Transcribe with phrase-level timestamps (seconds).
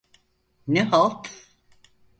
[0.67, 1.29] Ne halt…